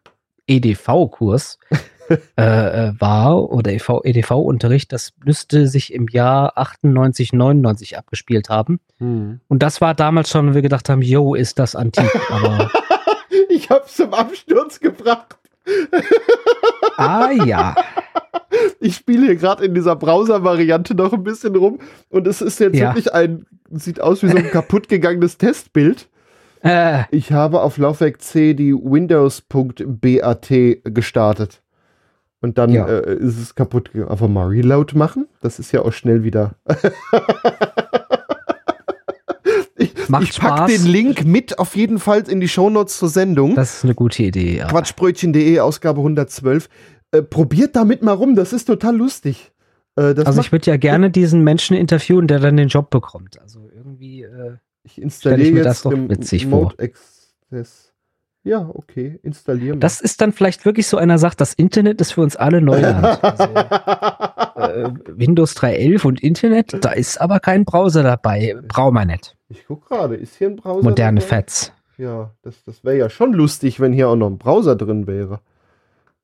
EDV-Kurs 0.50 1.60
äh, 2.10 2.44
äh, 2.88 2.94
war 3.00 3.51
oder 3.51 3.72
EDV-Unterricht, 3.72 4.91
das 4.91 5.13
müsste 5.24 5.68
sich 5.68 5.94
im 5.94 6.08
Jahr 6.08 6.58
98, 6.58 7.34
99 7.34 7.98
abgespielt 7.98 8.50
haben. 8.50 8.79
Hm. 8.98 9.39
Und 9.48 9.63
das 9.63 9.79
war 9.82 9.94
damals 9.94 10.29
schon, 10.29 10.50
wo 10.50 10.56
wir 10.56 10.62
gedacht 10.62 10.89
haben, 10.89 11.01
yo, 11.01 11.36
ist 11.36 11.60
das 11.60 11.75
antik. 11.75 12.10
Aber 12.29 12.72
ich 13.50 13.70
hab's 13.70 13.96
zum 13.96 14.13
Absturz 14.13 14.79
gebracht. 14.79 15.38
ah 16.98 17.29
ja. 17.32 17.75
Ich 18.82 18.96
spiele 18.96 19.27
hier 19.27 19.36
gerade 19.36 19.63
in 19.63 19.74
dieser 19.74 19.96
Browser-Variante 19.96 20.96
noch 20.96 21.13
ein 21.13 21.24
bisschen 21.24 21.56
rum 21.56 21.79
und 22.10 22.27
es 22.27 22.41
ist 22.41 22.60
jetzt 22.60 22.77
ja. 22.77 22.89
wirklich 22.89 23.13
ein, 23.13 23.46
sieht 23.72 24.01
aus 24.01 24.24
wie 24.24 24.27
so 24.27 24.36
ein 24.36 24.50
kaputtgegangenes 24.50 25.38
Testbild. 25.38 26.09
Äh. 26.62 27.04
Ich 27.12 27.32
habe 27.32 27.62
auf 27.62 27.78
Laufwerk 27.78 28.22
C 28.22 28.54
die 28.54 28.74
Windows.bat 28.74 30.50
gestartet. 30.84 31.62
Und 32.42 32.58
dann 32.58 32.72
ja. 32.72 32.88
äh, 32.88 33.16
ist 33.16 33.38
es 33.38 33.54
kaputt. 33.56 33.92
Einfach 33.96 34.28
mal 34.30 34.48
Reload 34.48 34.98
machen. 34.98 35.28
Das 35.42 35.60
ist 35.60 35.72
ja 35.72 35.82
auch 35.82 35.92
schnell 35.92 36.24
wieder. 36.24 36.56
ich, 39.78 40.10
Macht 40.10 40.24
ich 40.24 40.39
pack 40.39 40.58
Spaß. 40.58 40.72
den 40.72 40.86
Link 40.86 41.25
mit 41.25 41.60
auf 41.60 41.75
jeden 41.75 42.00
Fall 42.00 42.24
in 42.30 42.39
die 42.39 42.48
Shownotes 42.48 42.98
zur 42.98 43.10
Sendung. 43.10 43.56
Das 43.56 43.75
ist 43.78 43.84
eine 43.84 43.96
gute 43.96 44.24
Idee, 44.24 44.58
ja. 44.58 44.68
Quatschbrötchen.de, 44.68 45.60
Ausgabe 45.60 46.00
112. 46.00 46.70
Äh, 47.12 47.22
probiert 47.24 47.75
damit 47.75 48.04
mal 48.04 48.13
rum, 48.13 48.36
das 48.36 48.54
ist 48.54 48.66
total 48.66 48.96
lustig. 48.96 49.51
Äh, 49.96 50.13
das 50.13 50.25
Also 50.25 50.38
macht- 50.38 50.48
ich 50.48 50.51
würde 50.51 50.70
ja 50.72 50.78
gerne 50.78 51.10
diesen 51.10 51.44
Menschen 51.44 51.75
interviewen, 51.75 52.28
der 52.28 52.39
dann 52.39 52.56
den 52.58 52.68
Job 52.68 52.89
bekommt. 52.89 53.39
Also 53.42 53.70
irgendwie, 53.75 54.24
äh, 54.24 54.58
ich 54.89 55.01
installiere 55.01 55.50
ich 55.50 55.55
jetzt 55.55 55.65
das 55.65 55.81
doch 55.84 55.91
witzig 55.91 56.48
Mode 56.48 56.75
Access. 56.79 57.93
Ja, 58.43 58.69
okay, 58.74 59.19
installieren. 59.22 59.79
das 59.79 60.00
ist 60.00 60.22
dann 60.22 60.31
vielleicht 60.31 60.65
wirklich 60.65 60.88
so 60.88 60.98
einer 60.98 61.17
sagt, 61.17 61.41
das 61.41 61.53
Internet 61.53 62.00
ist 62.00 62.13
für 62.13 62.22
uns 62.22 62.36
alle 62.36 62.62
Neuland. 62.62 63.19
Also, 64.60 64.89
äh, 64.89 64.91
Windows 65.08 65.55
3.11 65.55 66.05
und 66.05 66.22
Internet, 66.22 66.84
da 66.84 66.91
ist 66.91 67.22
aber 67.22 67.39
kein 67.39 67.63
Browser 67.63 68.03
dabei. 68.03 68.58
Brauchen 68.67 68.93
wir 68.96 69.05
nicht. 69.05 69.38
ich 69.48 69.65
guck 69.65 69.88
gerade, 69.88 70.15
ist 70.15 70.36
hier 70.36 70.48
ein 70.48 70.58
Browser? 70.58 70.84
Moderne 70.84 71.22
dabei? 71.22 71.36
Fats. 71.36 71.72
Ja, 71.98 72.34
das, 72.41 72.63
das 72.65 72.84
wäre 72.84 72.98
ja 72.98 73.10
schon 73.10 73.34
lustig, 73.34 73.79
wenn 73.79 73.93
hier 73.93 74.10
auch 74.10 74.15
noch 74.15 74.29
ein 74.29 74.38
Browser 74.38 74.75
drin 74.75 75.08
wäre. 75.08 75.39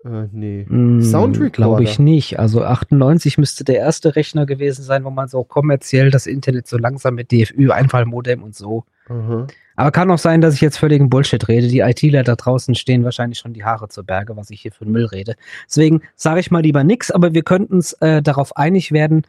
Äh, 0.06 0.28
nee. 0.32 0.66
Soundrecorder. 1.02 1.50
Glaube 1.50 1.78
Hm, 1.80 1.84
ich 1.86 2.00
nicht. 2.00 2.40
Also 2.40 2.64
98 2.64 3.38
müsste 3.38 3.64
der 3.64 3.78
erste 3.78 4.16
Rechner 4.16 4.46
gewesen 4.46 4.84
sein, 4.84 5.04
wo 5.04 5.10
man 5.10 5.28
so 5.28 5.44
kommerziell 5.44 6.12
das 6.12 6.28
Internet 6.28 6.68
so 6.68 6.78
langsam 6.78 7.16
mit 7.16 7.32
DFÜ, 7.32 7.72
Einfallmodem 7.72 8.44
und 8.44 8.56
so. 8.56 8.84
Aha. 9.10 9.48
Aber 9.76 9.92
kann 9.92 10.10
auch 10.12 10.18
sein, 10.20 10.42
dass 10.42 10.54
ich 10.54 10.62
jetzt 10.62 10.78
völligen 10.78 11.10
Bullshit 11.10 11.48
rede. 11.48 11.68
Die 11.68 11.80
ITler 11.80 12.24
da 12.24 12.36
draußen 12.36 12.76
stehen 12.76 13.04
wahrscheinlich 13.04 13.40
schon 13.40 13.54
die 13.54 13.66
Haare 13.66 13.90
zu 13.90 14.04
Berge, 14.06 14.38
was 14.38 14.50
ich 14.50 14.62
hier 14.62 14.72
für 14.72 14.86
Müll 14.86 15.06
rede. 15.06 15.36
Deswegen 15.68 16.02
sage 16.16 16.40
ich 16.40 16.50
mal 16.52 16.62
lieber 16.62 16.84
nix, 16.84 17.12
aber 17.12 17.34
wir 17.34 17.44
könnten 17.44 17.74
uns 17.74 17.94
äh, 17.94 18.22
darauf 18.22 18.56
einig 18.56 18.92
werden. 18.92 19.24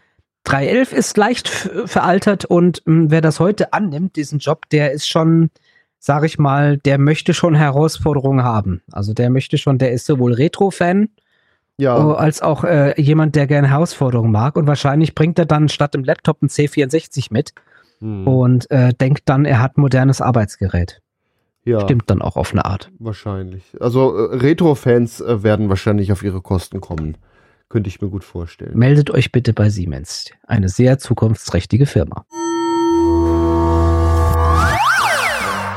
311 0.45 0.93
ist 0.93 1.17
leicht 1.17 1.49
veraltert 1.49 2.45
und 2.45 2.83
mh, 2.85 3.07
wer 3.11 3.21
das 3.21 3.41
heute 3.41 3.73
annimmt, 3.73 4.15
diesen 4.15 4.39
Job, 4.39 4.69
der 4.71 4.93
ist 4.93 5.09
schon, 5.09 5.51
sage 5.99 6.27
ich 6.27 6.39
mal, 6.39 6.79
der 6.79 6.99
möchte 6.99 7.35
schon 7.35 7.55
Herausforderungen 7.55 8.45
haben. 8.45 8.83
Also 8.93 9.13
der 9.15 9.31
möchte 9.31 9.59
schon, 9.59 9.79
der 9.79 9.93
ist 9.93 10.07
sowohl 10.07 10.33
Retro-Fan 10.35 11.09
Ja, 11.79 11.97
Oh, 11.99 12.13
als 12.13 12.43
auch 12.43 12.65
äh, 12.65 13.01
jemand, 13.01 13.35
der 13.37 13.47
gerne 13.47 13.69
Herausforderungen 13.69 14.33
mag. 14.33 14.57
Und 14.57 14.67
wahrscheinlich 14.67 15.15
bringt 15.15 15.39
er 15.39 15.47
dann 15.47 15.69
statt 15.69 15.95
dem 15.95 16.05
Laptop 16.05 16.39
einen 16.43 16.49
C64 16.49 17.27
mit 17.31 17.53
hm, 18.01 18.27
und 18.27 18.71
äh, 18.71 18.93
denkt 18.95 19.23
dann, 19.27 19.45
er 19.45 19.61
hat 19.61 19.77
ein 19.77 19.81
modernes 19.81 20.21
Arbeitsgerät. 20.21 21.01
ja 21.65 21.81
Stimmt 21.81 22.09
dann 22.11 22.23
auch 22.23 22.37
auf 22.37 22.53
eine 22.53 22.65
Art. 22.65 22.91
wahrscheinlich. 22.99 23.65
Also 23.81 24.17
äh, 24.17 24.37
Retro-Fans 24.37 25.21
äh, 25.21 25.43
werden 25.43 25.69
wahrscheinlich 25.69 26.13
auf 26.13 26.23
ihre 26.23 26.41
Kosten 26.41 26.81
kommen. 26.81 27.17
Könnte 27.69 27.89
ich 27.89 28.01
mir 28.01 28.09
gut 28.09 28.23
vorstellen. 28.23 28.79
Meldet 28.79 29.11
euch 29.11 29.33
bitte 29.33 29.53
bei 29.53 29.71
Siemens. 29.71 30.31
Eine 30.47 30.69
sehr 30.69 30.99
zukunftsträchtige 30.99 31.87
Firma. 31.87 32.25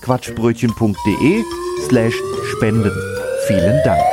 quatschbrötchen.de 0.00 1.44
slash 1.88 2.14
spenden. 2.56 2.92
Vielen 3.46 3.80
Dank. 3.84 4.09